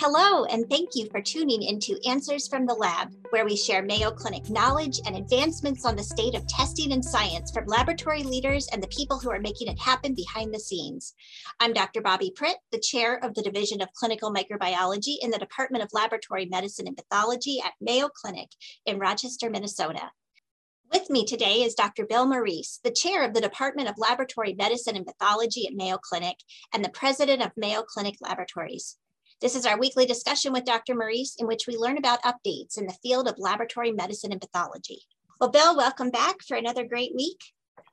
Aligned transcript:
Hello, 0.00 0.44
and 0.44 0.70
thank 0.70 0.90
you 0.94 1.08
for 1.10 1.20
tuning 1.20 1.60
into 1.60 1.98
Answers 2.06 2.46
from 2.46 2.66
the 2.66 2.74
Lab, 2.74 3.12
where 3.30 3.44
we 3.44 3.56
share 3.56 3.82
Mayo 3.82 4.12
Clinic 4.12 4.48
knowledge 4.48 5.00
and 5.04 5.16
advancements 5.16 5.84
on 5.84 5.96
the 5.96 6.04
state 6.04 6.36
of 6.36 6.46
testing 6.46 6.92
and 6.92 7.04
science 7.04 7.50
from 7.50 7.66
laboratory 7.66 8.22
leaders 8.22 8.68
and 8.68 8.80
the 8.80 8.86
people 8.96 9.18
who 9.18 9.28
are 9.28 9.40
making 9.40 9.66
it 9.66 9.80
happen 9.80 10.14
behind 10.14 10.54
the 10.54 10.60
scenes. 10.60 11.14
I'm 11.58 11.72
Dr. 11.72 12.00
Bobbi 12.00 12.32
Pritt, 12.32 12.54
the 12.70 12.78
chair 12.78 13.16
of 13.24 13.34
the 13.34 13.42
Division 13.42 13.82
of 13.82 13.92
Clinical 13.92 14.32
Microbiology 14.32 15.16
in 15.20 15.32
the 15.32 15.38
Department 15.38 15.82
of 15.82 15.90
Laboratory 15.92 16.46
Medicine 16.46 16.86
and 16.86 16.96
Pathology 16.96 17.60
at 17.60 17.72
Mayo 17.80 18.08
Clinic 18.08 18.50
in 18.86 19.00
Rochester, 19.00 19.50
Minnesota. 19.50 20.12
With 20.92 21.10
me 21.10 21.24
today 21.24 21.64
is 21.64 21.74
Dr. 21.74 22.06
Bill 22.06 22.24
Morice, 22.24 22.78
the 22.84 22.92
chair 22.92 23.24
of 23.24 23.34
the 23.34 23.40
Department 23.40 23.88
of 23.88 23.98
Laboratory 23.98 24.54
Medicine 24.56 24.94
and 24.94 25.04
Pathology 25.04 25.66
at 25.66 25.74
Mayo 25.74 25.98
Clinic 25.98 26.36
and 26.72 26.84
the 26.84 26.88
president 26.88 27.42
of 27.42 27.50
Mayo 27.56 27.82
Clinic 27.82 28.14
Laboratories. 28.20 28.96
This 29.40 29.54
is 29.54 29.66
our 29.66 29.78
weekly 29.78 30.04
discussion 30.04 30.52
with 30.52 30.64
Dr. 30.64 30.96
Morice, 30.96 31.36
in 31.38 31.46
which 31.46 31.68
we 31.68 31.76
learn 31.76 31.96
about 31.96 32.20
updates 32.22 32.76
in 32.76 32.88
the 32.88 32.96
field 33.04 33.28
of 33.28 33.38
laboratory 33.38 33.92
medicine 33.92 34.32
and 34.32 34.40
pathology. 34.40 34.98
Well, 35.40 35.50
Bill, 35.50 35.76
welcome 35.76 36.10
back 36.10 36.42
for 36.42 36.56
another 36.56 36.84
great 36.84 37.14
week. 37.14 37.38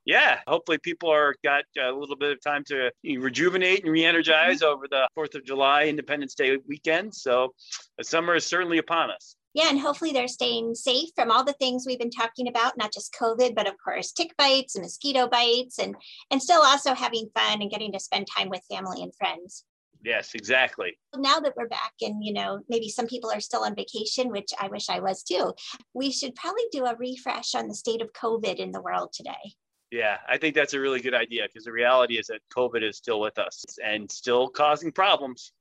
Yeah, 0.05 0.39
hopefully 0.47 0.79
people 0.79 1.11
are 1.11 1.35
got 1.43 1.65
a 1.79 1.91
little 1.91 2.15
bit 2.15 2.31
of 2.31 2.41
time 2.41 2.63
to 2.69 2.89
rejuvenate 3.03 3.83
and 3.83 3.91
re-energize 3.91 4.61
mm-hmm. 4.61 4.73
over 4.73 4.87
the 4.89 5.07
4th 5.15 5.35
of 5.35 5.45
July 5.45 5.83
Independence 5.83 6.33
Day 6.33 6.57
weekend. 6.67 7.13
So 7.13 7.53
the 7.99 8.03
summer 8.03 8.33
is 8.33 8.45
certainly 8.47 8.79
upon 8.79 9.11
us. 9.11 9.35
Yeah, 9.53 9.69
and 9.69 9.79
hopefully 9.79 10.13
they're 10.13 10.27
staying 10.27 10.73
safe 10.73 11.09
from 11.15 11.29
all 11.29 11.43
the 11.43 11.53
things 11.53 11.85
we've 11.85 11.99
been 11.99 12.09
talking 12.09 12.47
about, 12.47 12.75
not 12.75 12.91
just 12.91 13.13
COVID, 13.13 13.53
but 13.53 13.67
of 13.67 13.75
course 13.83 14.11
tick 14.11 14.35
bites 14.35 14.75
and 14.75 14.83
mosquito 14.83 15.27
bites 15.27 15.77
and 15.77 15.95
and 16.31 16.41
still 16.41 16.63
also 16.63 16.95
having 16.95 17.29
fun 17.35 17.61
and 17.61 17.69
getting 17.69 17.91
to 17.93 17.99
spend 17.99 18.27
time 18.27 18.49
with 18.49 18.65
family 18.67 19.03
and 19.03 19.13
friends. 19.15 19.63
Yes, 20.05 20.35
exactly. 20.35 20.99
Now 21.15 21.39
that 21.39 21.53
we're 21.57 21.67
back 21.67 21.93
and, 22.01 22.23
you 22.23 22.31
know, 22.31 22.59
maybe 22.69 22.89
some 22.89 23.07
people 23.07 23.31
are 23.31 23.39
still 23.39 23.63
on 23.63 23.75
vacation, 23.75 24.29
which 24.29 24.51
I 24.59 24.67
wish 24.67 24.87
I 24.87 24.99
was 24.99 25.23
too, 25.23 25.53
we 25.95 26.11
should 26.11 26.35
probably 26.35 26.65
do 26.71 26.85
a 26.85 26.95
refresh 26.95 27.55
on 27.55 27.67
the 27.67 27.73
state 27.73 28.01
of 28.01 28.13
COVID 28.13 28.57
in 28.57 28.71
the 28.71 28.81
world 28.81 29.13
today. 29.13 29.55
Yeah, 29.91 30.17
I 30.29 30.37
think 30.37 30.53
that's 30.53 30.75
a 30.75 30.79
really 30.79 31.01
good 31.01 31.15
idea 31.15 31.47
because 31.47 31.65
the 31.65 31.71
reality 31.71 32.19
is 32.19 32.27
that 32.27 32.41
COVID 32.55 32.83
is 32.83 32.97
still 32.97 33.19
with 33.19 33.39
us 33.39 33.63
and 33.83 34.11
still 34.11 34.47
causing 34.47 34.91
problems. 34.91 35.53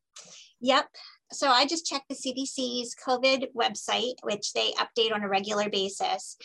Yep 0.60 0.86
so 1.34 1.48
I 1.48 1.66
just 1.66 1.86
checked 1.86 2.08
the 2.08 2.14
CDC's 2.14 2.94
COVID 3.06 3.48
website, 3.54 4.14
which 4.22 4.52
they 4.52 4.72
update 4.72 5.12
on 5.14 5.22
a 5.22 5.28
regular 5.28 5.68
basis. 5.68 6.36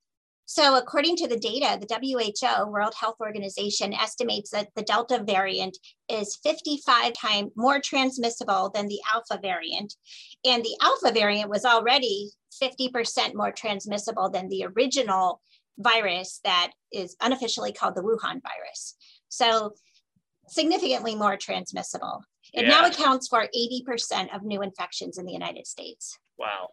So, 0.48 0.78
according 0.78 1.16
to 1.18 1.28
the 1.28 1.40
data, 1.40 1.80
the 1.80 1.88
WHO, 1.96 2.70
World 2.70 2.94
Health 3.00 3.16
Organization, 3.20 3.94
estimates 3.94 4.52
that 4.52 4.70
the 4.76 4.84
Delta 4.84 5.24
variant 5.26 5.78
is 6.08 6.38
55 6.44 7.14
times 7.14 7.52
more 7.56 7.80
transmissible 7.80 8.70
than 8.74 8.88
the 8.88 9.00
Alpha 9.14 9.40
variant. 9.42 9.96
And 10.46 10.64
the 10.64 10.78
Alpha 10.82 11.12
variant 11.12 11.50
was 11.50 11.66
already 11.66 12.30
50% 12.62 13.34
more 13.34 13.52
transmissible 13.52 14.30
than 14.30 14.48
the 14.50 14.66
original 14.66 15.42
virus 15.80 16.40
that 16.44 16.72
is 16.92 17.16
unofficially 17.22 17.74
called 17.74 17.96
the 17.96 18.04
Wuhan 18.04 18.40
virus. 18.44 18.96
So, 19.30 19.74
significantly 20.48 21.16
more 21.16 21.38
transmissible. 21.38 22.24
It 22.54 22.66
yeah. 22.66 22.70
now 22.70 22.86
accounts 22.86 23.28
for 23.28 23.48
80% 23.56 24.34
of 24.34 24.44
new 24.44 24.62
infections 24.62 25.18
in 25.18 25.26
the 25.26 25.34
United 25.34 25.66
States. 25.66 26.20
Wow. 26.38 26.70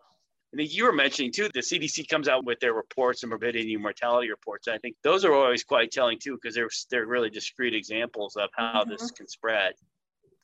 I 0.52 0.56
think 0.56 0.74
you 0.74 0.84
were 0.84 0.92
mentioning 0.92 1.32
too, 1.32 1.48
the 1.54 1.60
CDC 1.60 2.08
comes 2.08 2.28
out 2.28 2.44
with 2.44 2.60
their 2.60 2.74
reports 2.74 3.22
and 3.22 3.30
morbidity 3.30 3.72
and 3.72 3.82
mortality 3.82 4.28
reports. 4.28 4.66
And 4.66 4.74
I 4.74 4.78
think 4.78 4.96
those 5.02 5.24
are 5.24 5.32
always 5.32 5.64
quite 5.64 5.90
telling 5.90 6.18
too, 6.18 6.38
because 6.40 6.54
they're, 6.54 6.68
they're 6.90 7.06
really 7.06 7.30
discrete 7.30 7.74
examples 7.74 8.36
of 8.36 8.50
how 8.54 8.82
mm-hmm. 8.82 8.90
this 8.90 9.10
can 9.12 9.26
spread. 9.26 9.72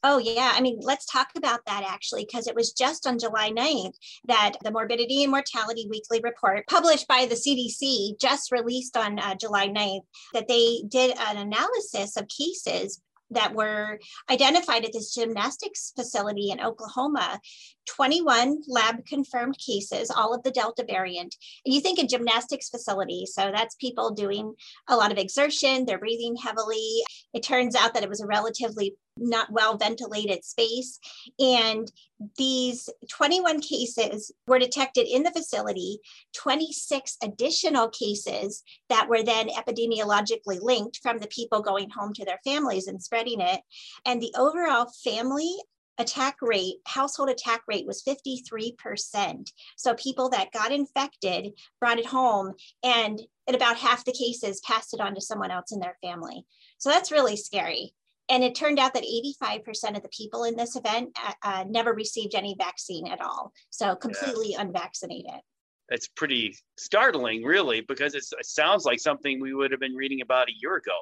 Oh, 0.04 0.18
yeah. 0.18 0.52
I 0.54 0.60
mean, 0.60 0.78
let's 0.80 1.06
talk 1.06 1.28
about 1.36 1.60
that 1.66 1.82
actually, 1.84 2.24
because 2.24 2.46
it 2.46 2.54
was 2.54 2.72
just 2.72 3.06
on 3.06 3.18
July 3.18 3.50
9th 3.50 3.94
that 4.26 4.52
the 4.62 4.70
Morbidity 4.70 5.24
and 5.24 5.32
Mortality 5.32 5.86
Weekly 5.90 6.20
Report, 6.22 6.64
published 6.68 7.08
by 7.08 7.26
the 7.26 7.34
CDC, 7.34 8.20
just 8.20 8.52
released 8.52 8.96
on 8.96 9.18
uh, 9.18 9.34
July 9.34 9.68
9th, 9.68 10.02
that 10.34 10.46
they 10.46 10.82
did 10.88 11.16
an 11.18 11.36
analysis 11.36 12.16
of 12.16 12.28
cases 12.28 13.02
that 13.30 13.54
were 13.54 13.98
identified 14.30 14.84
at 14.84 14.92
this 14.92 15.14
gymnastics 15.14 15.92
facility 15.94 16.50
in 16.50 16.60
Oklahoma 16.60 17.40
21 17.88 18.58
lab 18.68 19.04
confirmed 19.06 19.56
cases, 19.58 20.10
all 20.10 20.34
of 20.34 20.42
the 20.42 20.50
Delta 20.50 20.84
variant. 20.86 21.34
And 21.64 21.74
you 21.74 21.80
think 21.80 21.98
a 21.98 22.06
gymnastics 22.06 22.68
facility, 22.68 23.24
so 23.26 23.50
that's 23.52 23.74
people 23.76 24.10
doing 24.10 24.54
a 24.88 24.96
lot 24.96 25.12
of 25.12 25.18
exertion, 25.18 25.84
they're 25.84 25.98
breathing 25.98 26.36
heavily. 26.36 27.02
It 27.32 27.42
turns 27.42 27.74
out 27.74 27.94
that 27.94 28.02
it 28.02 28.08
was 28.08 28.20
a 28.20 28.26
relatively 28.26 28.94
not 29.20 29.52
well 29.52 29.76
ventilated 29.76 30.44
space. 30.44 30.98
And 31.38 31.90
these 32.36 32.88
21 33.08 33.60
cases 33.60 34.32
were 34.46 34.58
detected 34.58 35.06
in 35.06 35.22
the 35.22 35.30
facility, 35.30 36.00
26 36.34 37.16
additional 37.22 37.88
cases 37.88 38.62
that 38.88 39.08
were 39.08 39.22
then 39.22 39.48
epidemiologically 39.48 40.60
linked 40.60 40.98
from 41.02 41.18
the 41.18 41.28
people 41.28 41.62
going 41.62 41.90
home 41.90 42.12
to 42.14 42.24
their 42.24 42.40
families 42.44 42.86
and 42.86 43.02
spreading 43.02 43.40
it. 43.40 43.60
And 44.04 44.20
the 44.20 44.34
overall 44.36 44.90
family 45.04 45.54
attack 45.98 46.36
rate, 46.40 46.76
household 46.86 47.28
attack 47.28 47.62
rate 47.66 47.86
was 47.86 48.02
53%. 48.02 49.52
So 49.76 49.94
people 49.94 50.28
that 50.30 50.52
got 50.52 50.72
infected 50.72 51.52
brought 51.80 51.98
it 51.98 52.06
home 52.06 52.54
and 52.82 53.20
in 53.46 53.54
about 53.54 53.76
half 53.76 54.04
the 54.04 54.12
cases 54.12 54.60
passed 54.60 54.94
it 54.94 55.00
on 55.00 55.14
to 55.14 55.20
someone 55.20 55.50
else 55.50 55.72
in 55.72 55.80
their 55.80 55.96
family. 56.02 56.46
So 56.78 56.90
that's 56.90 57.12
really 57.12 57.36
scary. 57.36 57.94
And 58.30 58.44
it 58.44 58.54
turned 58.54 58.78
out 58.78 58.94
that 58.94 59.04
85% 59.04 59.96
of 59.96 60.02
the 60.02 60.10
people 60.10 60.44
in 60.44 60.56
this 60.56 60.76
event 60.76 61.16
uh, 61.24 61.32
uh, 61.42 61.64
never 61.68 61.94
received 61.94 62.34
any 62.34 62.54
vaccine 62.58 63.06
at 63.06 63.20
all. 63.20 63.52
So 63.70 63.96
completely 63.96 64.52
yeah. 64.52 64.62
unvaccinated. 64.62 65.40
It's 65.88 66.08
pretty 66.08 66.54
startling, 66.76 67.42
really, 67.44 67.80
because 67.80 68.14
it 68.14 68.24
sounds 68.42 68.84
like 68.84 69.00
something 69.00 69.40
we 69.40 69.54
would 69.54 69.70
have 69.70 69.80
been 69.80 69.94
reading 69.94 70.20
about 70.20 70.48
a 70.48 70.52
year 70.60 70.76
ago 70.76 70.92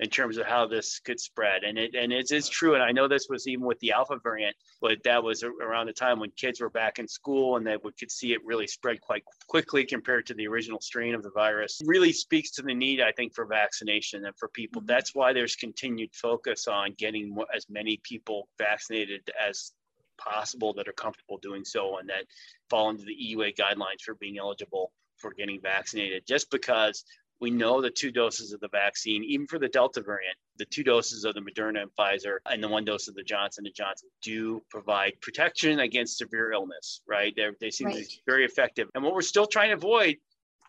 in 0.00 0.10
terms 0.10 0.36
of 0.36 0.46
how 0.46 0.66
this 0.66 0.98
could 1.00 1.18
spread. 1.18 1.64
And 1.64 1.78
it 1.78 1.94
and 1.94 2.12
it 2.12 2.30
is 2.30 2.48
true. 2.48 2.74
And 2.74 2.82
I 2.82 2.92
know 2.92 3.08
this 3.08 3.28
was 3.28 3.46
even 3.46 3.64
with 3.64 3.78
the 3.80 3.92
alpha 3.92 4.18
variant, 4.22 4.56
but 4.80 5.02
that 5.04 5.22
was 5.22 5.42
around 5.42 5.86
the 5.86 5.92
time 5.92 6.20
when 6.20 6.30
kids 6.36 6.60
were 6.60 6.70
back 6.70 6.98
in 6.98 7.08
school 7.08 7.56
and 7.56 7.66
that 7.66 7.82
we 7.84 7.92
could 7.92 8.10
see 8.10 8.32
it 8.32 8.44
really 8.44 8.66
spread 8.66 9.00
quite 9.00 9.22
quickly 9.48 9.84
compared 9.84 10.26
to 10.26 10.34
the 10.34 10.46
original 10.46 10.80
strain 10.80 11.14
of 11.14 11.22
the 11.22 11.30
virus. 11.30 11.80
It 11.80 11.86
really 11.86 12.12
speaks 12.12 12.50
to 12.52 12.62
the 12.62 12.74
need, 12.74 13.00
I 13.00 13.12
think, 13.12 13.34
for 13.34 13.46
vaccination 13.46 14.24
and 14.26 14.36
for 14.36 14.48
people. 14.48 14.82
Mm-hmm. 14.82 14.92
That's 14.92 15.14
why 15.14 15.32
there's 15.32 15.56
continued 15.56 16.14
focus 16.14 16.68
on 16.68 16.94
getting 16.98 17.36
as 17.54 17.66
many 17.70 18.00
people 18.02 18.48
vaccinated 18.58 19.30
as 19.40 19.72
possible 20.18 20.72
that 20.74 20.88
are 20.88 20.92
comfortable 20.92 21.38
doing 21.38 21.64
so 21.64 21.98
and 21.98 22.08
that 22.08 22.24
fall 22.70 22.90
into 22.90 23.04
the 23.04 23.14
EUA 23.14 23.54
guidelines 23.56 24.00
for 24.04 24.14
being 24.14 24.38
eligible 24.38 24.92
for 25.18 25.32
getting 25.32 25.60
vaccinated 25.60 26.22
just 26.26 26.50
because 26.50 27.04
we 27.40 27.50
know 27.50 27.80
the 27.80 27.90
two 27.90 28.10
doses 28.10 28.52
of 28.52 28.60
the 28.60 28.68
vaccine, 28.68 29.22
even 29.24 29.46
for 29.46 29.58
the 29.58 29.68
Delta 29.68 30.00
variant, 30.00 30.36
the 30.56 30.64
two 30.64 30.82
doses 30.82 31.24
of 31.24 31.34
the 31.34 31.40
Moderna 31.40 31.82
and 31.82 31.90
Pfizer 31.98 32.38
and 32.46 32.62
the 32.62 32.68
one 32.68 32.84
dose 32.84 33.08
of 33.08 33.14
the 33.14 33.22
Johnson 33.22 33.66
and 33.66 33.74
Johnson 33.74 34.08
do 34.22 34.62
provide 34.70 35.20
protection 35.20 35.80
against 35.80 36.18
severe 36.18 36.52
illness, 36.52 37.02
right? 37.06 37.34
They're, 37.36 37.54
they 37.60 37.70
seem 37.70 37.88
right. 37.88 37.96
to 37.96 38.02
be 38.02 38.22
very 38.26 38.44
effective. 38.44 38.88
And 38.94 39.04
what 39.04 39.14
we're 39.14 39.22
still 39.22 39.46
trying 39.46 39.70
to 39.70 39.76
avoid, 39.76 40.16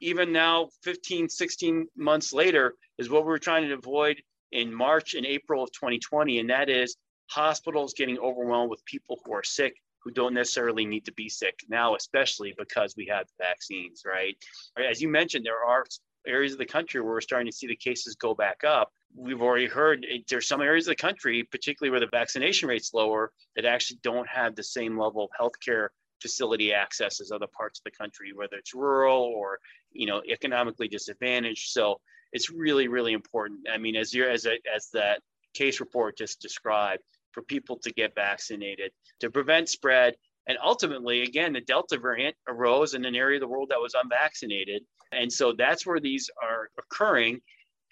even 0.01 0.33
now 0.33 0.69
15, 0.83 1.29
16 1.29 1.87
months 1.95 2.33
later, 2.33 2.75
is 2.97 3.09
what 3.09 3.23
we 3.23 3.27
we're 3.27 3.37
trying 3.37 3.67
to 3.67 3.73
avoid 3.73 4.21
in 4.51 4.73
March 4.73 5.13
and 5.13 5.25
April 5.25 5.63
of 5.63 5.71
2020. 5.71 6.39
And 6.39 6.49
that 6.49 6.69
is 6.69 6.97
hospitals 7.29 7.93
getting 7.93 8.17
overwhelmed 8.19 8.69
with 8.69 8.83
people 8.85 9.19
who 9.25 9.33
are 9.33 9.43
sick 9.43 9.75
who 10.07 10.11
don't 10.11 10.33
necessarily 10.33 10.85
need 10.85 11.03
to 11.03 11.11
be 11.11 11.27
sick 11.27 11.59
now, 11.67 11.95
especially 11.95 12.53
because 12.57 12.95
we 12.95 13.07
have 13.07 13.27
vaccines, 13.37 14.03
right? 14.05 14.37
As 14.77 15.01
you 15.01 15.09
mentioned, 15.09 15.45
there 15.45 15.61
are 15.61 15.83
areas 16.25 16.53
of 16.53 16.59
the 16.59 16.65
country 16.65 17.01
where 17.01 17.11
we're 17.11 17.21
starting 17.21 17.49
to 17.49 17.55
see 17.55 17.67
the 17.67 17.75
cases 17.75 18.15
go 18.15 18.33
back 18.33 18.63
up. 18.63 18.91
We've 19.15 19.41
already 19.41 19.67
heard 19.67 20.05
there's 20.29 20.47
some 20.47 20.61
areas 20.61 20.87
of 20.87 20.91
the 20.91 21.01
country, 21.01 21.43
particularly 21.43 21.91
where 21.91 21.99
the 21.99 22.07
vaccination 22.07 22.69
rate's 22.69 22.93
lower, 22.93 23.31
that 23.55 23.65
actually 23.65 23.99
don't 24.03 24.27
have 24.27 24.55
the 24.55 24.63
same 24.63 24.97
level 24.97 25.23
of 25.23 25.29
healthcare 25.39 25.89
facility 26.21 26.73
access 26.73 27.21
as 27.21 27.31
other 27.31 27.47
parts 27.47 27.79
of 27.79 27.83
the 27.83 27.91
country, 27.91 28.33
whether 28.33 28.57
it's 28.57 28.73
rural 28.73 29.21
or 29.35 29.59
you 29.91 30.07
know 30.07 30.21
economically 30.27 30.87
disadvantaged. 30.87 31.69
So 31.69 31.99
it's 32.33 32.49
really, 32.49 32.87
really 32.87 33.13
important. 33.13 33.67
I 33.71 33.77
mean, 33.77 33.95
as 33.95 34.13
you 34.13 34.27
as 34.27 34.45
a, 34.45 34.57
as 34.73 34.89
that 34.93 35.21
case 35.53 35.79
report 35.79 36.17
just 36.17 36.41
described, 36.41 37.01
for 37.37 37.43
people 37.43 37.77
to 37.77 37.93
get 37.93 38.15
vaccinated 38.15 38.91
to 39.19 39.29
prevent 39.29 39.69
spread. 39.69 40.15
And 40.47 40.57
ultimately, 40.63 41.21
again, 41.21 41.53
the 41.53 41.61
Delta 41.61 41.99
variant 41.99 42.35
arose 42.47 42.95
in 42.95 43.05
an 43.05 43.15
area 43.15 43.37
of 43.37 43.41
the 43.41 43.47
world 43.47 43.69
that 43.69 43.79
was 43.79 43.93
unvaccinated. 43.93 44.81
And 45.11 45.31
so 45.31 45.53
that's 45.53 45.85
where 45.85 45.99
these 45.99 46.29
are 46.41 46.69
occurring. 46.77 47.39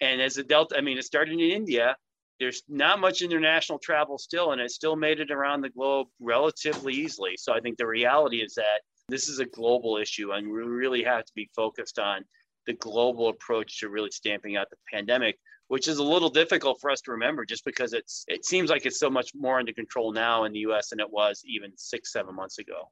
And 0.00 0.20
as 0.20 0.34
the 0.34 0.44
Delta, 0.44 0.76
I 0.76 0.80
mean, 0.80 0.98
it 0.98 1.04
started 1.04 1.34
in 1.34 1.40
India. 1.40 1.96
There's 2.38 2.62
not 2.68 3.00
much 3.00 3.22
international 3.22 3.78
travel 3.78 4.18
still, 4.18 4.52
and 4.52 4.60
it 4.60 4.70
still 4.70 4.94
made 4.94 5.20
it 5.20 5.30
around 5.30 5.62
the 5.62 5.70
globe 5.70 6.08
relatively 6.20 6.92
easily. 6.92 7.36
So 7.38 7.54
I 7.54 7.60
think 7.60 7.78
the 7.78 7.86
reality 7.86 8.38
is 8.38 8.54
that 8.54 8.82
this 9.08 9.28
is 9.28 9.38
a 9.38 9.46
global 9.46 9.96
issue, 9.96 10.32
and 10.32 10.46
we 10.46 10.62
really 10.62 11.02
have 11.04 11.24
to 11.24 11.32
be 11.34 11.48
focused 11.56 11.98
on 11.98 12.24
the 12.66 12.74
global 12.74 13.28
approach 13.28 13.80
to 13.80 13.88
really 13.88 14.10
stamping 14.10 14.56
out 14.56 14.68
the 14.68 14.76
pandemic 14.92 15.38
which 15.68 15.88
is 15.88 15.98
a 15.98 16.02
little 16.02 16.30
difficult 16.30 16.80
for 16.80 16.90
us 16.90 17.00
to 17.02 17.10
remember 17.10 17.44
just 17.44 17.64
because 17.64 17.92
it's 17.92 18.24
it 18.28 18.44
seems 18.44 18.70
like 18.70 18.86
it's 18.86 18.98
so 18.98 19.10
much 19.10 19.32
more 19.34 19.58
under 19.58 19.72
control 19.72 20.12
now 20.12 20.44
in 20.44 20.52
the 20.52 20.60
US 20.60 20.90
than 20.90 21.00
it 21.00 21.10
was 21.10 21.42
even 21.46 21.72
six, 21.76 22.12
seven 22.12 22.34
months 22.34 22.58
ago. 22.58 22.90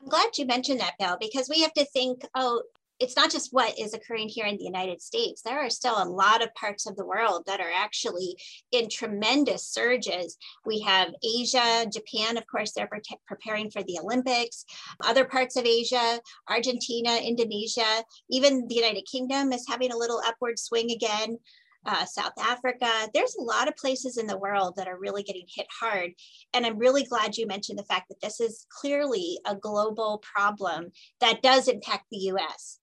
I'm 0.00 0.08
glad 0.08 0.36
you 0.36 0.46
mentioned 0.46 0.80
that, 0.80 0.94
Bill, 0.98 1.16
because 1.18 1.48
we 1.48 1.62
have 1.62 1.72
to 1.74 1.84
think, 1.86 2.26
oh, 2.34 2.62
it's 3.00 3.16
not 3.16 3.30
just 3.30 3.52
what 3.52 3.78
is 3.78 3.92
occurring 3.92 4.28
here 4.28 4.46
in 4.46 4.56
the 4.56 4.64
United 4.64 5.02
States. 5.02 5.42
There 5.42 5.58
are 5.58 5.70
still 5.70 6.00
a 6.00 6.08
lot 6.08 6.42
of 6.42 6.54
parts 6.54 6.86
of 6.86 6.96
the 6.96 7.04
world 7.04 7.44
that 7.46 7.60
are 7.60 7.72
actually 7.74 8.36
in 8.72 8.88
tremendous 8.88 9.66
surges. 9.66 10.36
We 10.64 10.80
have 10.80 11.14
Asia, 11.24 11.86
Japan, 11.92 12.36
of 12.36 12.46
course, 12.46 12.72
they're 12.72 12.86
pre- 12.86 13.00
preparing 13.26 13.70
for 13.70 13.82
the 13.82 13.98
Olympics. 14.02 14.64
Other 15.02 15.24
parts 15.24 15.56
of 15.56 15.66
Asia, 15.66 16.20
Argentina, 16.48 17.16
Indonesia, 17.16 18.04
even 18.30 18.66
the 18.68 18.76
United 18.76 19.06
Kingdom 19.10 19.52
is 19.52 19.66
having 19.68 19.92
a 19.92 19.96
little 19.96 20.22
upward 20.24 20.58
swing 20.58 20.90
again 20.90 21.38
uh, 21.86 22.04
South 22.04 22.32
Africa. 22.40 22.88
There's 23.12 23.36
a 23.36 23.42
lot 23.42 23.68
of 23.68 23.76
places 23.76 24.16
in 24.16 24.26
the 24.26 24.38
world 24.38 24.74
that 24.76 24.88
are 24.88 24.98
really 24.98 25.22
getting 25.22 25.46
hit 25.54 25.66
hard. 25.80 26.12
And 26.52 26.64
I'm 26.64 26.78
really 26.78 27.04
glad 27.04 27.36
you 27.36 27.46
mentioned 27.46 27.78
the 27.78 27.84
fact 27.84 28.08
that 28.08 28.20
this 28.22 28.40
is 28.40 28.66
clearly 28.70 29.38
a 29.46 29.54
global 29.54 30.22
problem 30.22 30.92
that 31.20 31.42
does 31.42 31.68
impact 31.68 32.06
the 32.10 32.30
US. 32.32 32.78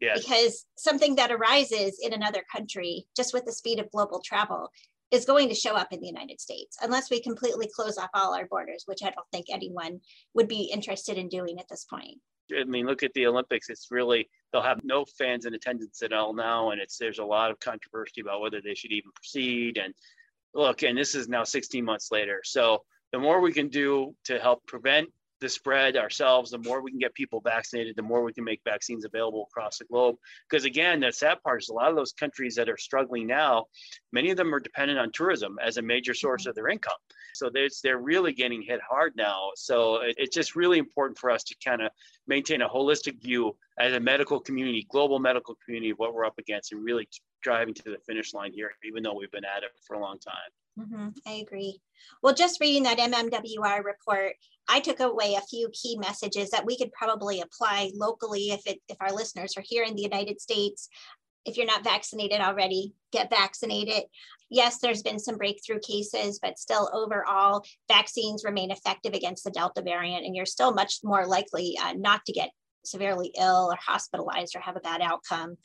Yes. 0.00 0.22
Because 0.22 0.66
something 0.76 1.16
that 1.16 1.30
arises 1.30 1.98
in 2.02 2.12
another 2.12 2.42
country, 2.50 3.06
just 3.16 3.34
with 3.34 3.44
the 3.44 3.52
speed 3.52 3.78
of 3.78 3.90
global 3.90 4.22
travel, 4.24 4.70
is 5.10 5.24
going 5.24 5.48
to 5.48 5.54
show 5.54 5.74
up 5.74 5.92
in 5.92 6.00
the 6.00 6.06
United 6.06 6.40
States 6.40 6.76
unless 6.82 7.10
we 7.10 7.20
completely 7.20 7.68
close 7.74 7.98
off 7.98 8.10
all 8.14 8.34
our 8.34 8.46
borders, 8.46 8.84
which 8.86 9.02
I 9.02 9.10
don't 9.10 9.26
think 9.32 9.46
anyone 9.50 10.00
would 10.34 10.48
be 10.48 10.70
interested 10.72 11.18
in 11.18 11.28
doing 11.28 11.58
at 11.58 11.68
this 11.68 11.84
point. 11.84 12.18
I 12.58 12.64
mean, 12.64 12.86
look 12.86 13.02
at 13.02 13.12
the 13.14 13.26
Olympics. 13.26 13.68
It's 13.68 13.88
really 13.90 14.28
they'll 14.52 14.62
have 14.62 14.82
no 14.82 15.04
fans 15.18 15.46
in 15.46 15.54
attendance 15.54 16.02
at 16.02 16.12
all 16.12 16.34
now, 16.34 16.70
and 16.70 16.80
it's 16.80 16.96
there's 16.96 17.18
a 17.18 17.24
lot 17.24 17.50
of 17.50 17.60
controversy 17.60 18.20
about 18.20 18.40
whether 18.40 18.60
they 18.60 18.74
should 18.74 18.92
even 18.92 19.10
proceed. 19.14 19.78
And 19.78 19.94
look, 20.54 20.82
and 20.82 20.96
this 20.96 21.14
is 21.14 21.28
now 21.28 21.44
16 21.44 21.84
months 21.84 22.10
later. 22.10 22.40
So 22.44 22.84
the 23.12 23.18
more 23.18 23.40
we 23.40 23.52
can 23.52 23.68
do 23.68 24.14
to 24.24 24.38
help 24.38 24.66
prevent 24.66 25.08
the 25.40 25.48
spread 25.48 25.96
ourselves, 25.96 26.50
the 26.50 26.58
more 26.58 26.82
we 26.82 26.90
can 26.90 27.00
get 27.00 27.14
people 27.14 27.40
vaccinated, 27.40 27.96
the 27.96 28.02
more 28.02 28.22
we 28.22 28.32
can 28.32 28.44
make 28.44 28.60
vaccines 28.64 29.04
available 29.04 29.48
across 29.50 29.78
the 29.78 29.84
globe. 29.86 30.16
Because 30.48 30.64
again, 30.64 31.00
the 31.00 31.12
sad 31.12 31.42
part 31.42 31.62
is 31.62 31.68
a 31.68 31.74
lot 31.74 31.90
of 31.90 31.96
those 31.96 32.12
countries 32.12 32.54
that 32.56 32.68
are 32.68 32.76
struggling 32.76 33.26
now, 33.26 33.66
many 34.12 34.30
of 34.30 34.36
them 34.36 34.54
are 34.54 34.60
dependent 34.60 34.98
on 34.98 35.10
tourism 35.12 35.58
as 35.62 35.76
a 35.76 35.82
major 35.82 36.14
source 36.14 36.46
of 36.46 36.54
their 36.54 36.68
income. 36.68 36.92
So 37.34 37.50
they're 37.82 37.98
really 37.98 38.32
getting 38.32 38.60
hit 38.60 38.80
hard 38.88 39.14
now. 39.16 39.50
So 39.56 40.00
it's 40.02 40.34
just 40.34 40.56
really 40.56 40.78
important 40.78 41.18
for 41.18 41.30
us 41.30 41.44
to 41.44 41.54
kind 41.64 41.80
of 41.80 41.90
maintain 42.26 42.62
a 42.62 42.68
holistic 42.68 43.22
view 43.22 43.56
as 43.78 43.94
a 43.94 44.00
medical 44.00 44.40
community, 44.40 44.86
global 44.90 45.18
medical 45.18 45.56
community, 45.64 45.90
of 45.90 45.98
what 45.98 46.12
we're 46.12 46.26
up 46.26 46.38
against 46.38 46.72
and 46.72 46.84
really 46.84 47.08
driving 47.42 47.72
to 47.72 47.82
the 47.84 47.98
finish 48.06 48.34
line 48.34 48.52
here, 48.52 48.72
even 48.84 49.02
though 49.02 49.14
we've 49.14 49.30
been 49.30 49.44
at 49.44 49.62
it 49.62 49.70
for 49.86 49.94
a 49.94 50.00
long 50.00 50.18
time. 50.18 50.34
Mm-hmm, 50.78 51.08
I 51.26 51.32
agree. 51.34 51.80
Well, 52.22 52.34
just 52.34 52.60
reading 52.60 52.82
that 52.84 52.98
MMWR 52.98 53.84
report, 53.84 54.34
I 54.70 54.78
took 54.78 55.00
away 55.00 55.34
a 55.34 55.40
few 55.40 55.68
key 55.72 55.98
messages 55.98 56.50
that 56.50 56.64
we 56.64 56.78
could 56.78 56.92
probably 56.92 57.40
apply 57.40 57.90
locally 57.94 58.52
if 58.52 58.64
it 58.66 58.78
if 58.88 58.96
our 59.00 59.12
listeners 59.12 59.54
are 59.56 59.64
here 59.66 59.82
in 59.82 59.96
the 59.96 60.02
United 60.02 60.40
States. 60.40 60.88
If 61.44 61.56
you're 61.56 61.66
not 61.66 61.82
vaccinated 61.82 62.40
already, 62.40 62.94
get 63.12 63.30
vaccinated. 63.30 64.04
Yes, 64.48 64.78
there's 64.78 65.02
been 65.02 65.18
some 65.18 65.38
breakthrough 65.38 65.80
cases, 65.80 66.38
but 66.40 66.58
still 66.58 66.90
overall, 66.92 67.64
vaccines 67.88 68.44
remain 68.44 68.70
effective 68.70 69.14
against 69.14 69.44
the 69.44 69.50
Delta 69.50 69.82
variant, 69.82 70.24
and 70.24 70.36
you're 70.36 70.46
still 70.46 70.72
much 70.72 71.00
more 71.02 71.26
likely 71.26 71.76
uh, 71.82 71.94
not 71.94 72.24
to 72.26 72.32
get 72.32 72.50
severely 72.84 73.32
ill 73.38 73.70
or 73.70 73.78
hospitalized 73.80 74.56
or 74.56 74.60
have 74.60 74.76
a 74.76 74.80
bad 74.80 75.00
outcome. 75.00 75.56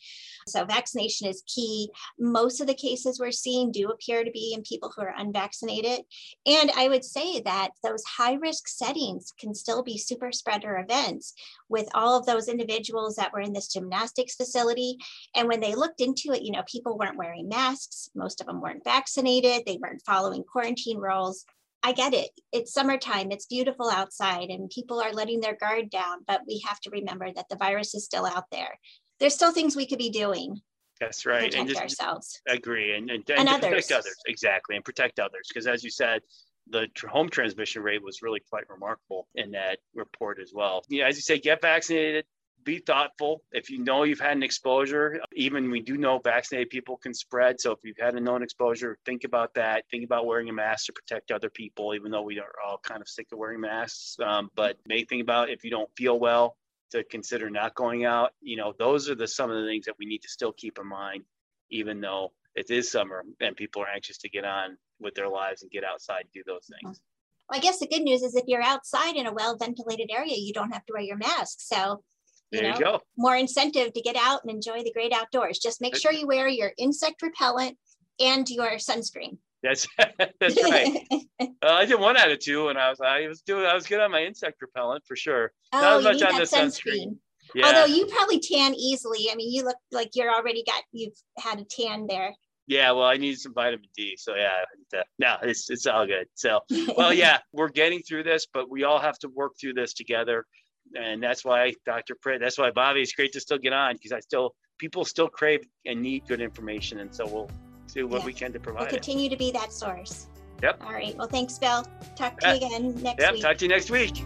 So, 0.47 0.65
vaccination 0.65 1.27
is 1.27 1.43
key. 1.47 1.89
Most 2.19 2.61
of 2.61 2.67
the 2.67 2.73
cases 2.73 3.19
we're 3.19 3.31
seeing 3.31 3.71
do 3.71 3.89
appear 3.89 4.23
to 4.23 4.31
be 4.31 4.53
in 4.53 4.61
people 4.63 4.91
who 4.95 5.01
are 5.03 5.15
unvaccinated. 5.17 6.05
And 6.45 6.71
I 6.75 6.87
would 6.87 7.03
say 7.03 7.41
that 7.41 7.71
those 7.83 8.03
high 8.03 8.33
risk 8.33 8.67
settings 8.67 9.31
can 9.39 9.53
still 9.53 9.83
be 9.83 9.97
super 9.97 10.31
spreader 10.31 10.77
events 10.77 11.33
with 11.69 11.87
all 11.93 12.17
of 12.17 12.25
those 12.25 12.47
individuals 12.47 13.15
that 13.15 13.33
were 13.33 13.41
in 13.41 13.53
this 13.53 13.71
gymnastics 13.71 14.35
facility. 14.35 14.97
And 15.35 15.47
when 15.47 15.59
they 15.59 15.75
looked 15.75 16.01
into 16.01 16.31
it, 16.31 16.43
you 16.43 16.51
know, 16.51 16.63
people 16.69 16.97
weren't 16.97 17.17
wearing 17.17 17.49
masks, 17.49 18.09
most 18.15 18.41
of 18.41 18.47
them 18.47 18.61
weren't 18.61 18.83
vaccinated, 18.83 19.63
they 19.65 19.79
weren't 19.81 20.03
following 20.05 20.43
quarantine 20.43 20.97
rules. 20.97 21.45
I 21.83 21.91
get 21.91 22.13
it. 22.13 22.29
It's 22.51 22.73
summertime, 22.73 23.31
it's 23.31 23.45
beautiful 23.45 23.89
outside, 23.89 24.49
and 24.49 24.69
people 24.69 24.99
are 24.99 25.13
letting 25.13 25.39
their 25.39 25.55
guard 25.55 25.89
down, 25.89 26.19
but 26.27 26.41
we 26.47 26.63
have 26.67 26.79
to 26.81 26.89
remember 26.89 27.31
that 27.35 27.47
the 27.49 27.55
virus 27.57 27.93
is 27.93 28.05
still 28.05 28.25
out 28.25 28.45
there. 28.51 28.79
There's 29.19 29.35
still 29.35 29.51
things 29.51 29.75
we 29.75 29.85
could 29.85 29.99
be 29.99 30.09
doing. 30.09 30.61
That's 30.99 31.25
right. 31.25 31.53
and 31.53 31.67
just 31.67 31.81
ourselves. 31.81 32.41
Agree. 32.47 32.95
And, 32.95 33.09
and, 33.09 33.23
and, 33.29 33.39
and 33.39 33.49
others. 33.49 33.69
protect 33.69 33.91
others. 33.91 34.15
Exactly. 34.27 34.75
And 34.75 34.85
protect 34.85 35.19
others. 35.19 35.47
Because 35.47 35.67
as 35.67 35.83
you 35.83 35.89
said, 35.89 36.21
the 36.69 36.87
home 37.07 37.29
transmission 37.29 37.83
rate 37.83 38.01
was 38.01 38.21
really 38.21 38.41
quite 38.49 38.63
remarkable 38.69 39.27
in 39.35 39.51
that 39.51 39.79
report 39.93 40.39
as 40.41 40.51
well. 40.53 40.83
Yeah, 40.89 41.07
as 41.07 41.15
you 41.15 41.21
say, 41.21 41.37
get 41.37 41.61
vaccinated, 41.61 42.25
be 42.65 42.79
thoughtful. 42.79 43.43
If 43.51 43.69
you 43.69 43.79
know 43.79 44.03
you've 44.03 44.19
had 44.19 44.35
an 44.35 44.43
exposure, 44.43 45.21
even 45.33 45.71
we 45.71 45.79
do 45.79 45.97
know 45.97 46.19
vaccinated 46.19 46.69
people 46.69 46.97
can 46.97 47.13
spread. 47.13 47.61
So 47.61 47.71
if 47.71 47.79
you've 47.83 47.97
had 47.99 48.15
a 48.15 48.19
known 48.19 48.43
exposure, 48.43 48.97
think 49.05 49.23
about 49.23 49.53
that. 49.53 49.85
Think 49.89 50.03
about 50.03 50.25
wearing 50.25 50.49
a 50.49 50.53
mask 50.53 50.87
to 50.87 50.93
protect 50.93 51.31
other 51.31 51.49
people, 51.49 51.93
even 51.93 52.11
though 52.11 52.23
we 52.23 52.39
are 52.39 52.53
all 52.65 52.79
kind 52.79 53.01
of 53.01 53.07
sick 53.07 53.27
of 53.31 53.39
wearing 53.39 53.61
masks. 53.61 54.17
Um, 54.19 54.49
but 54.55 54.77
maybe 54.87 55.05
think 55.05 55.21
about 55.21 55.49
if 55.49 55.63
you 55.63 55.69
don't 55.69 55.89
feel 55.95 56.19
well, 56.19 56.57
to 56.91 57.03
consider 57.03 57.49
not 57.49 57.75
going 57.75 58.05
out. 58.05 58.31
You 58.41 58.57
know, 58.57 58.73
those 58.77 59.09
are 59.09 59.15
the 59.15 59.27
some 59.27 59.51
of 59.51 59.61
the 59.61 59.67
things 59.67 59.85
that 59.85 59.95
we 59.99 60.05
need 60.05 60.21
to 60.23 60.29
still 60.29 60.51
keep 60.51 60.77
in 60.79 60.87
mind, 60.87 61.23
even 61.69 62.01
though 62.01 62.31
it 62.55 62.69
is 62.69 62.91
summer 62.91 63.23
and 63.41 63.55
people 63.55 63.81
are 63.81 63.89
anxious 63.89 64.17
to 64.19 64.29
get 64.29 64.45
on 64.45 64.77
with 64.99 65.13
their 65.13 65.27
lives 65.27 65.61
and 65.61 65.71
get 65.71 65.83
outside 65.83 66.21
and 66.21 66.31
do 66.33 66.43
those 66.45 66.69
things. 66.69 67.01
Well, 67.49 67.59
I 67.59 67.61
guess 67.61 67.79
the 67.79 67.87
good 67.87 68.01
news 68.01 68.23
is 68.23 68.35
if 68.35 68.45
you're 68.47 68.63
outside 68.63 69.15
in 69.15 69.27
a 69.27 69.33
well 69.33 69.57
ventilated 69.57 70.09
area, 70.11 70.35
you 70.35 70.53
don't 70.53 70.71
have 70.71 70.85
to 70.85 70.93
wear 70.93 71.01
your 71.01 71.17
mask. 71.17 71.57
So 71.59 72.03
you 72.51 72.61
there 72.61 72.71
know, 72.71 72.77
you 72.77 72.83
go. 72.83 73.01
more 73.17 73.35
incentive 73.35 73.93
to 73.93 74.01
get 74.01 74.15
out 74.15 74.41
and 74.43 74.51
enjoy 74.51 74.83
the 74.83 74.91
great 74.91 75.13
outdoors. 75.13 75.59
Just 75.59 75.81
make 75.81 75.95
sure 75.95 76.11
you 76.11 76.27
wear 76.27 76.47
your 76.47 76.71
insect 76.77 77.21
repellent 77.21 77.77
and 78.19 78.49
your 78.49 78.71
sunscreen. 78.73 79.37
That's 79.63 79.87
that's 80.39 80.63
right. 80.63 80.99
uh, 81.41 81.45
I 81.63 81.85
did 81.85 81.99
one 81.99 82.17
out 82.17 82.31
of 82.31 82.39
two, 82.39 82.69
and 82.69 82.77
I 82.77 82.89
was 82.89 83.01
I 83.01 83.27
was 83.27 83.41
doing 83.41 83.65
I 83.65 83.73
was 83.73 83.87
good 83.87 83.99
on 83.99 84.11
my 84.11 84.23
insect 84.23 84.61
repellent 84.61 85.03
for 85.07 85.15
sure. 85.15 85.51
Oh, 85.73 85.99
Not 85.99 86.03
much 86.03 86.21
on 86.21 86.35
the 86.35 86.43
sunscreen. 86.43 86.81
sunscreen. 86.85 87.17
Yeah. 87.53 87.67
Although 87.67 87.85
you 87.85 88.05
probably 88.07 88.39
tan 88.39 88.73
easily. 88.73 89.29
I 89.31 89.35
mean, 89.35 89.51
you 89.51 89.63
look 89.63 89.77
like 89.91 90.11
you're 90.13 90.33
already 90.33 90.63
got 90.63 90.83
you've 90.91 91.13
had 91.37 91.59
a 91.59 91.65
tan 91.65 92.07
there. 92.07 92.33
Yeah, 92.67 92.91
well, 92.91 93.05
I 93.05 93.17
need 93.17 93.37
some 93.37 93.53
vitamin 93.53 93.87
D. 93.95 94.15
So 94.17 94.35
yeah, 94.35 95.03
no, 95.19 95.37
it's 95.43 95.69
it's 95.69 95.85
all 95.85 96.05
good. 96.05 96.27
So 96.33 96.61
well, 96.97 97.13
yeah, 97.13 97.39
we're 97.51 97.69
getting 97.69 98.01
through 98.01 98.23
this, 98.23 98.47
but 98.51 98.69
we 98.69 98.83
all 98.83 98.99
have 98.99 99.19
to 99.19 99.29
work 99.29 99.53
through 99.59 99.73
this 99.73 99.93
together 99.93 100.45
and 100.93 101.21
that's 101.21 101.43
why 101.43 101.73
Dr. 101.85 102.15
Pritt, 102.15 102.39
that's 102.39 102.57
why 102.57 102.71
Bobbi, 102.71 103.01
it's 103.01 103.13
great 103.13 103.31
to 103.33 103.39
still 103.39 103.57
get 103.57 103.73
on 103.73 103.95
because 103.95 104.11
I 104.11 104.19
still 104.19 104.55
people 104.77 105.05
still 105.05 105.27
crave 105.27 105.61
and 105.85 106.01
need 106.01 106.27
good 106.27 106.41
information, 106.41 106.99
and 106.99 107.13
so 107.13 107.25
we'll 107.25 107.49
do 107.93 108.07
what 108.07 108.21
yeah. 108.21 108.25
we 108.25 108.33
can 108.33 108.53
to 108.53 108.59
provide. 108.59 108.81
We'll 108.81 108.89
continue 108.89 109.27
it. 109.27 109.29
to 109.29 109.37
be 109.37 109.51
that 109.51 109.73
source. 109.73 110.27
Yep. 110.61 110.83
All 110.85 110.93
right. 110.93 111.15
Well, 111.17 111.27
thanks, 111.27 111.57
Bill. 111.57 111.85
Talk 112.15 112.39
to 112.39 112.49
you 112.49 112.55
again 112.55 112.95
next 113.01 113.21
yep, 113.21 113.33
week. 113.33 113.41
Talk 113.41 113.57
to 113.57 113.65
you 113.65 113.69
next 113.69 113.89
week. 113.89 114.25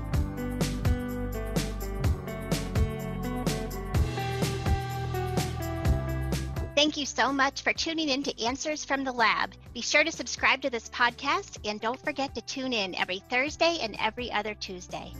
Thank 6.79 6.95
you 6.95 7.05
so 7.05 7.33
much 7.33 7.61
for 7.61 7.73
tuning 7.73 8.07
in 8.07 8.23
to 8.23 8.45
Answers 8.45 8.85
from 8.85 9.03
the 9.03 9.11
Lab. 9.11 9.51
Be 9.73 9.81
sure 9.81 10.05
to 10.05 10.11
subscribe 10.13 10.61
to 10.61 10.69
this 10.69 10.87
podcast 10.87 11.57
and 11.69 11.81
don't 11.81 11.99
forget 11.99 12.33
to 12.35 12.41
tune 12.43 12.71
in 12.71 12.95
every 12.95 13.21
Thursday 13.29 13.79
and 13.81 13.97
every 13.99 14.31
other 14.31 14.53
Tuesday. 14.53 15.11